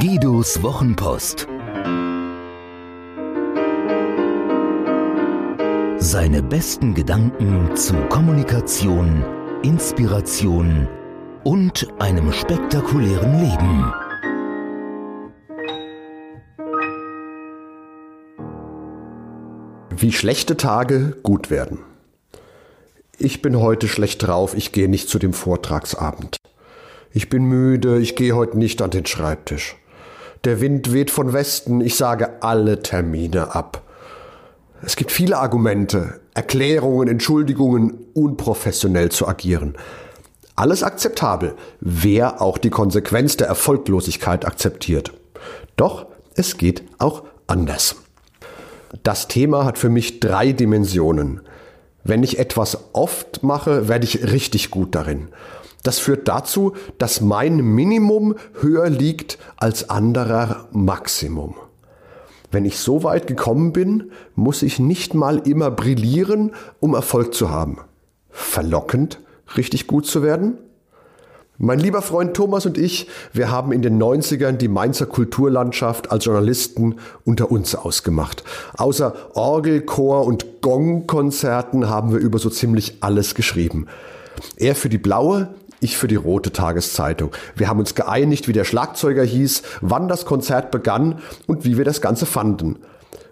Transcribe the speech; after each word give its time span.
Guidos 0.00 0.62
Wochenpost. 0.62 1.46
Seine 5.98 6.42
besten 6.42 6.94
Gedanken 6.94 7.76
zu 7.76 7.92
Kommunikation, 8.08 9.22
Inspiration 9.62 10.88
und 11.44 11.86
einem 11.98 12.32
spektakulären 12.32 13.40
Leben. 13.40 13.92
Wie 19.90 20.12
schlechte 20.12 20.56
Tage 20.56 21.18
gut 21.22 21.50
werden. 21.50 21.80
Ich 23.18 23.42
bin 23.42 23.60
heute 23.60 23.86
schlecht 23.86 24.26
drauf, 24.26 24.54
ich 24.54 24.72
gehe 24.72 24.88
nicht 24.88 25.10
zu 25.10 25.18
dem 25.18 25.34
Vortragsabend. 25.34 26.38
Ich 27.12 27.28
bin 27.28 27.44
müde, 27.44 27.98
ich 27.98 28.16
gehe 28.16 28.34
heute 28.34 28.56
nicht 28.56 28.80
an 28.80 28.90
den 28.90 29.04
Schreibtisch. 29.04 29.76
Der 30.44 30.62
Wind 30.62 30.94
weht 30.94 31.10
von 31.10 31.34
Westen, 31.34 31.82
ich 31.82 31.96
sage 31.96 32.42
alle 32.42 32.82
Termine 32.82 33.54
ab. 33.54 33.82
Es 34.82 34.96
gibt 34.96 35.12
viele 35.12 35.36
Argumente, 35.36 36.20
Erklärungen, 36.32 37.08
Entschuldigungen, 37.08 38.06
unprofessionell 38.14 39.10
zu 39.10 39.28
agieren. 39.28 39.76
Alles 40.56 40.82
akzeptabel, 40.82 41.56
wer 41.80 42.40
auch 42.40 42.56
die 42.56 42.70
Konsequenz 42.70 43.36
der 43.36 43.48
Erfolglosigkeit 43.48 44.46
akzeptiert. 44.46 45.12
Doch 45.76 46.06
es 46.34 46.56
geht 46.56 46.84
auch 46.98 47.24
anders. 47.46 47.96
Das 49.02 49.28
Thema 49.28 49.66
hat 49.66 49.76
für 49.76 49.90
mich 49.90 50.20
drei 50.20 50.52
Dimensionen. 50.52 51.42
Wenn 52.02 52.22
ich 52.22 52.38
etwas 52.38 52.78
oft 52.94 53.42
mache, 53.42 53.88
werde 53.88 54.06
ich 54.06 54.32
richtig 54.32 54.70
gut 54.70 54.94
darin. 54.94 55.28
Das 55.82 55.98
führt 55.98 56.28
dazu, 56.28 56.74
dass 56.98 57.20
mein 57.20 57.56
Minimum 57.56 58.36
höher 58.60 58.90
liegt 58.90 59.38
als 59.56 59.88
anderer 59.88 60.68
Maximum. 60.72 61.54
Wenn 62.50 62.64
ich 62.64 62.78
so 62.78 63.04
weit 63.04 63.26
gekommen 63.26 63.72
bin, 63.72 64.10
muss 64.34 64.62
ich 64.62 64.78
nicht 64.78 65.14
mal 65.14 65.38
immer 65.38 65.70
brillieren, 65.70 66.52
um 66.80 66.94
Erfolg 66.94 67.32
zu 67.32 67.50
haben. 67.50 67.78
Verlockend, 68.28 69.20
richtig 69.56 69.86
gut 69.86 70.06
zu 70.06 70.22
werden? 70.22 70.58
Mein 71.62 71.78
lieber 71.78 72.00
Freund 72.00 72.34
Thomas 72.34 72.64
und 72.64 72.78
ich, 72.78 73.06
wir 73.34 73.50
haben 73.50 73.70
in 73.70 73.82
den 73.82 74.02
90ern 74.02 74.52
die 74.52 74.68
Mainzer 74.68 75.04
Kulturlandschaft 75.04 76.10
als 76.10 76.24
Journalisten 76.24 76.96
unter 77.26 77.50
uns 77.50 77.74
ausgemacht. 77.74 78.44
Außer 78.78 79.14
Orgel, 79.34 79.82
Chor 79.82 80.24
und 80.24 80.62
Gongkonzerten 80.62 81.90
haben 81.90 82.12
wir 82.12 82.18
über 82.18 82.38
so 82.38 82.48
ziemlich 82.48 82.96
alles 83.02 83.34
geschrieben. 83.34 83.88
Er 84.56 84.74
für 84.74 84.88
die 84.88 84.96
blaue, 84.96 85.50
ich 85.80 85.96
für 85.96 86.08
die 86.08 86.16
rote 86.16 86.52
Tageszeitung. 86.52 87.30
Wir 87.56 87.68
haben 87.68 87.80
uns 87.80 87.94
geeinigt, 87.94 88.48
wie 88.48 88.52
der 88.52 88.64
Schlagzeuger 88.64 89.24
hieß, 89.24 89.62
wann 89.80 90.08
das 90.08 90.24
Konzert 90.24 90.70
begann 90.70 91.20
und 91.46 91.64
wie 91.64 91.76
wir 91.76 91.84
das 91.84 92.00
Ganze 92.00 92.26
fanden. 92.26 92.78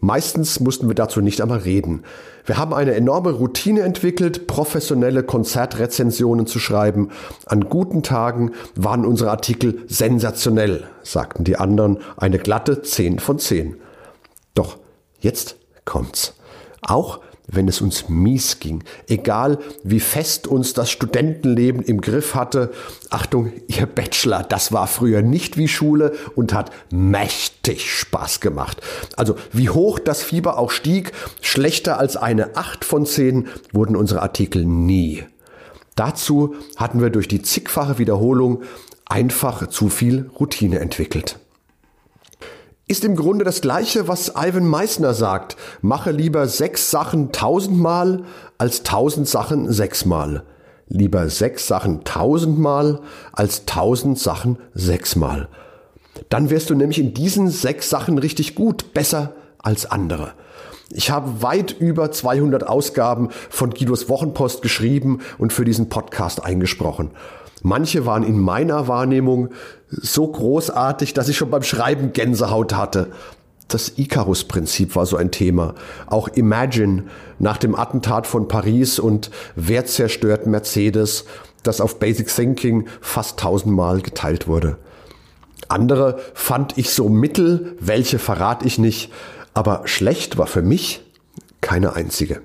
Meistens 0.00 0.60
mussten 0.60 0.88
wir 0.88 0.94
dazu 0.94 1.22
nicht 1.22 1.40
einmal 1.40 1.60
reden. 1.60 2.02
Wir 2.44 2.58
haben 2.58 2.74
eine 2.74 2.94
enorme 2.94 3.30
Routine 3.30 3.80
entwickelt, 3.80 4.46
professionelle 4.46 5.22
Konzertrezensionen 5.22 6.46
zu 6.46 6.58
schreiben. 6.58 7.08
An 7.46 7.70
guten 7.70 8.02
Tagen 8.02 8.52
waren 8.74 9.06
unsere 9.06 9.30
Artikel 9.30 9.80
sensationell, 9.86 10.84
sagten 11.02 11.44
die 11.44 11.56
anderen, 11.56 12.00
eine 12.18 12.38
glatte 12.38 12.82
10 12.82 13.18
von 13.18 13.38
10. 13.38 13.76
Doch 14.54 14.76
jetzt 15.20 15.56
kommt's. 15.86 16.34
Auch 16.82 17.20
wenn 17.46 17.68
es 17.68 17.80
uns 17.80 18.08
mies 18.08 18.58
ging, 18.60 18.82
egal 19.08 19.58
wie 19.82 20.00
fest 20.00 20.46
uns 20.46 20.72
das 20.72 20.90
Studentenleben 20.90 21.82
im 21.82 22.00
Griff 22.00 22.34
hatte. 22.34 22.72
Achtung, 23.10 23.52
ihr 23.66 23.86
Bachelor, 23.86 24.42
das 24.42 24.72
war 24.72 24.86
früher 24.86 25.22
nicht 25.22 25.56
wie 25.56 25.68
Schule 25.68 26.12
und 26.34 26.52
hat 26.54 26.70
mächtig 26.90 27.90
Spaß 27.92 28.40
gemacht. 28.40 28.80
Also 29.16 29.36
wie 29.52 29.70
hoch 29.70 29.98
das 29.98 30.22
Fieber 30.22 30.58
auch 30.58 30.70
stieg, 30.70 31.12
schlechter 31.40 31.98
als 31.98 32.16
eine 32.16 32.56
8 32.56 32.84
von 32.84 33.06
10 33.06 33.48
wurden 33.72 33.96
unsere 33.96 34.22
Artikel 34.22 34.64
nie. 34.64 35.24
Dazu 35.96 36.54
hatten 36.76 37.00
wir 37.00 37.10
durch 37.10 37.28
die 37.28 37.42
zigfache 37.42 37.98
Wiederholung 37.98 38.62
einfach 39.06 39.68
zu 39.68 39.88
viel 39.88 40.30
Routine 40.38 40.80
entwickelt 40.80 41.38
ist 42.86 43.04
im 43.04 43.16
Grunde 43.16 43.44
das 43.44 43.60
gleiche, 43.60 44.08
was 44.08 44.32
Ivan 44.36 44.66
Meissner 44.66 45.14
sagt. 45.14 45.56
Mache 45.80 46.10
lieber 46.10 46.46
sechs 46.48 46.90
Sachen 46.90 47.32
tausendmal 47.32 48.24
als 48.58 48.82
tausend 48.82 49.28
Sachen 49.28 49.72
sechsmal. 49.72 50.44
Lieber 50.88 51.30
sechs 51.30 51.66
Sachen 51.66 52.04
tausendmal 52.04 53.00
als 53.32 53.64
tausend 53.64 54.18
Sachen 54.18 54.58
sechsmal. 54.74 55.48
Dann 56.28 56.50
wirst 56.50 56.68
du 56.70 56.74
nämlich 56.74 56.98
in 56.98 57.14
diesen 57.14 57.48
sechs 57.48 57.88
Sachen 57.88 58.18
richtig 58.18 58.54
gut, 58.54 58.92
besser 58.92 59.32
als 59.58 59.90
andere. 59.90 60.34
Ich 60.90 61.10
habe 61.10 61.42
weit 61.42 61.72
über 61.72 62.12
200 62.12 62.68
Ausgaben 62.68 63.30
von 63.48 63.70
Guidos 63.70 64.10
Wochenpost 64.10 64.60
geschrieben 64.60 65.20
und 65.38 65.52
für 65.52 65.64
diesen 65.64 65.88
Podcast 65.88 66.44
eingesprochen. 66.44 67.10
Manche 67.66 68.04
waren 68.04 68.24
in 68.24 68.38
meiner 68.38 68.88
Wahrnehmung 68.88 69.48
so 69.88 70.26
großartig, 70.28 71.14
dass 71.14 71.30
ich 71.30 71.38
schon 71.38 71.48
beim 71.48 71.62
Schreiben 71.62 72.12
Gänsehaut 72.12 72.74
hatte. 72.74 73.10
Das 73.68 73.94
Icarus-Prinzip 73.96 74.94
war 74.94 75.06
so 75.06 75.16
ein 75.16 75.30
Thema. 75.30 75.74
Auch 76.06 76.28
Imagine 76.28 77.04
nach 77.38 77.56
dem 77.56 77.74
Attentat 77.74 78.26
von 78.26 78.48
Paris 78.48 78.98
und 78.98 79.30
Wer 79.56 79.86
zerstört 79.86 80.46
Mercedes, 80.46 81.24
das 81.62 81.80
auf 81.80 81.98
Basic 81.98 82.28
Thinking 82.28 82.86
fast 83.00 83.38
tausendmal 83.38 84.02
geteilt 84.02 84.46
wurde. 84.46 84.76
Andere 85.68 86.20
fand 86.34 86.76
ich 86.76 86.90
so 86.90 87.08
mittel, 87.08 87.78
welche 87.80 88.18
verrate 88.18 88.66
ich 88.66 88.78
nicht, 88.78 89.10
aber 89.54 89.86
schlecht 89.86 90.36
war 90.36 90.46
für 90.46 90.60
mich 90.60 91.02
keine 91.62 91.94
einzige. 91.94 92.42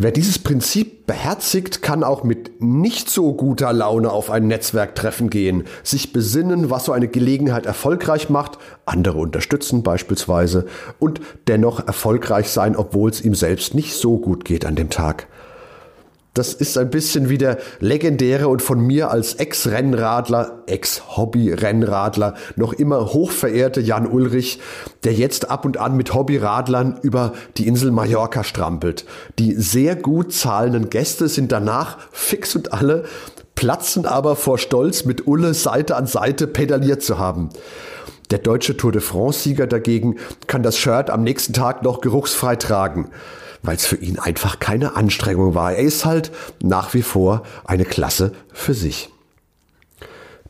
Wer 0.00 0.12
dieses 0.12 0.38
Prinzip 0.38 1.08
beherzigt, 1.08 1.82
kann 1.82 2.04
auch 2.04 2.22
mit 2.22 2.62
nicht 2.62 3.10
so 3.10 3.32
guter 3.34 3.72
Laune 3.72 4.12
auf 4.12 4.30
ein 4.30 4.46
Netzwerktreffen 4.46 5.28
gehen, 5.28 5.64
sich 5.82 6.12
besinnen, 6.12 6.70
was 6.70 6.84
so 6.84 6.92
eine 6.92 7.08
Gelegenheit 7.08 7.66
erfolgreich 7.66 8.30
macht, 8.30 8.58
andere 8.86 9.18
unterstützen 9.18 9.82
beispielsweise 9.82 10.66
und 11.00 11.20
dennoch 11.48 11.84
erfolgreich 11.84 12.48
sein, 12.48 12.76
obwohl 12.76 13.10
es 13.10 13.22
ihm 13.22 13.34
selbst 13.34 13.74
nicht 13.74 13.92
so 13.94 14.18
gut 14.18 14.44
geht 14.44 14.64
an 14.64 14.76
dem 14.76 14.88
Tag. 14.88 15.26
Das 16.34 16.54
ist 16.54 16.78
ein 16.78 16.90
bisschen 16.90 17.28
wie 17.28 17.38
der 17.38 17.58
legendäre 17.80 18.48
und 18.48 18.62
von 18.62 18.80
mir 18.80 19.10
als 19.10 19.34
Ex-Rennradler, 19.34 20.62
Ex-Hobby-Rennradler 20.66 22.34
noch 22.54 22.72
immer 22.72 23.12
hochverehrte 23.12 23.80
Jan 23.80 24.06
Ulrich, 24.06 24.60
der 25.04 25.14
jetzt 25.14 25.50
ab 25.50 25.64
und 25.64 25.78
an 25.78 25.96
mit 25.96 26.14
Hobbyradlern 26.14 27.00
über 27.02 27.32
die 27.56 27.66
Insel 27.66 27.90
Mallorca 27.90 28.44
strampelt. 28.44 29.04
Die 29.38 29.54
sehr 29.54 29.96
gut 29.96 30.32
zahlenden 30.32 30.90
Gäste 30.90 31.28
sind 31.28 31.50
danach 31.50 31.98
fix 32.12 32.54
und 32.54 32.72
alle, 32.72 33.04
platzen 33.54 34.06
aber 34.06 34.36
vor 34.36 34.58
Stolz 34.58 35.04
mit 35.04 35.26
Ulle 35.26 35.54
Seite 35.54 35.96
an 35.96 36.06
Seite 36.06 36.46
pedaliert 36.46 37.02
zu 37.02 37.18
haben. 37.18 37.48
Der 38.30 38.38
deutsche 38.38 38.76
Tour 38.76 38.92
de 38.92 39.00
France-Sieger 39.00 39.66
dagegen 39.66 40.16
kann 40.46 40.62
das 40.62 40.76
Shirt 40.76 41.10
am 41.10 41.22
nächsten 41.22 41.52
Tag 41.52 41.82
noch 41.82 42.00
geruchsfrei 42.00 42.56
tragen 42.56 43.10
weil 43.62 43.76
es 43.76 43.86
für 43.86 43.96
ihn 43.96 44.18
einfach 44.18 44.60
keine 44.60 44.96
Anstrengung 44.96 45.54
war. 45.54 45.72
Er 45.72 45.82
ist 45.82 46.04
halt 46.04 46.30
nach 46.62 46.94
wie 46.94 47.02
vor 47.02 47.42
eine 47.64 47.84
Klasse 47.84 48.32
für 48.52 48.74
sich. 48.74 49.10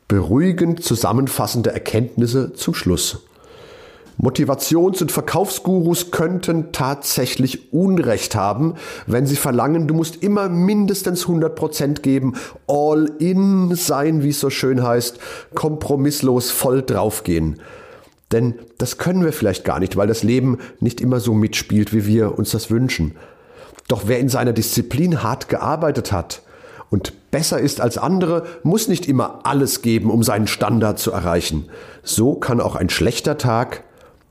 Beruhigend 0.06 0.82
zusammenfassende 0.82 1.70
Erkenntnisse 1.70 2.52
zum 2.54 2.74
Schluss. 2.74 3.27
Motivations- 4.20 5.00
und 5.00 5.12
Verkaufsgurus 5.12 6.10
könnten 6.10 6.72
tatsächlich 6.72 7.72
Unrecht 7.72 8.34
haben, 8.34 8.74
wenn 9.06 9.26
sie 9.26 9.36
verlangen, 9.36 9.86
du 9.86 9.94
musst 9.94 10.22
immer 10.24 10.48
mindestens 10.48 11.26
100% 11.26 12.00
geben, 12.00 12.34
all 12.66 13.12
in 13.20 13.74
sein, 13.76 14.24
wie 14.24 14.30
es 14.30 14.40
so 14.40 14.50
schön 14.50 14.82
heißt, 14.82 15.20
kompromisslos 15.54 16.50
voll 16.50 16.82
draufgehen. 16.82 17.60
Denn 18.32 18.54
das 18.76 18.98
können 18.98 19.24
wir 19.24 19.32
vielleicht 19.32 19.64
gar 19.64 19.78
nicht, 19.78 19.96
weil 19.96 20.08
das 20.08 20.24
Leben 20.24 20.58
nicht 20.80 21.00
immer 21.00 21.20
so 21.20 21.32
mitspielt, 21.32 21.94
wie 21.94 22.04
wir 22.04 22.36
uns 22.38 22.50
das 22.50 22.70
wünschen. 22.70 23.14
Doch 23.86 24.02
wer 24.06 24.18
in 24.18 24.28
seiner 24.28 24.52
Disziplin 24.52 25.22
hart 25.22 25.48
gearbeitet 25.48 26.10
hat 26.10 26.42
und 26.90 27.30
besser 27.30 27.60
ist 27.60 27.80
als 27.80 27.96
andere, 27.96 28.44
muss 28.64 28.88
nicht 28.88 29.06
immer 29.06 29.40
alles 29.44 29.80
geben, 29.80 30.10
um 30.10 30.24
seinen 30.24 30.48
Standard 30.48 30.98
zu 30.98 31.12
erreichen. 31.12 31.68
So 32.02 32.34
kann 32.34 32.60
auch 32.60 32.74
ein 32.74 32.90
schlechter 32.90 33.38
Tag 33.38 33.84